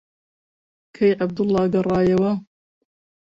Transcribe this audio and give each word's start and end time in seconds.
کەی 0.95 1.11
عەبدوڵڵا 1.19 1.63
گەڕایەوە؟ 1.73 2.31